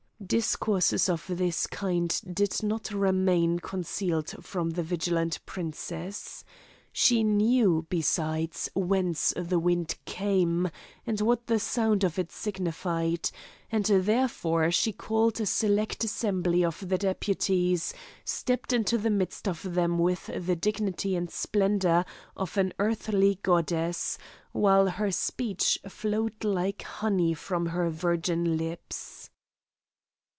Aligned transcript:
Discourses 0.23 1.09
of 1.09 1.25
this 1.27 1.65
kind 1.65 2.21
did 2.31 2.61
not 2.61 2.91
remain 2.91 3.57
concealed 3.57 4.29
from 4.45 4.69
the 4.69 4.83
vigilant 4.83 5.39
princess. 5.47 6.43
She 6.93 7.23
knew, 7.23 7.87
besides, 7.89 8.69
whence 8.75 9.33
the 9.35 9.57
wind 9.57 9.95
came, 10.05 10.69
and 11.07 11.19
what 11.21 11.47
the 11.47 11.57
sound 11.57 12.03
of 12.03 12.19
it 12.19 12.31
signified; 12.31 13.31
and, 13.71 13.85
therefore, 13.85 14.69
she 14.69 14.93
called 14.93 15.41
a 15.41 15.47
select 15.47 16.03
assembly 16.03 16.63
of 16.63 16.87
the 16.87 16.99
deputies, 16.99 17.91
stepped 18.23 18.71
into 18.71 18.99
the 18.99 19.09
midst 19.09 19.47
of 19.47 19.73
them 19.73 19.97
with 19.97 20.27
the 20.27 20.55
dignity 20.55 21.15
and 21.15 21.31
splendour 21.31 22.05
of 22.37 22.57
an 22.57 22.73
earthly 22.77 23.39
goddess, 23.41 24.19
while 24.51 24.87
her 24.87 25.09
speech 25.11 25.79
flowed 25.89 26.43
like 26.43 26.83
honey 26.83 27.33
from 27.33 27.65
her 27.65 27.89
virgin 27.89 28.55
lips. 28.55 29.17